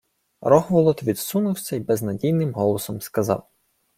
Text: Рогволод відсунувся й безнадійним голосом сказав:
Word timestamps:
Рогволод 0.41 1.03
відсунувся 1.03 1.75
й 1.75 1.79
безнадійним 1.79 2.53
голосом 2.53 3.01
сказав: 3.01 3.47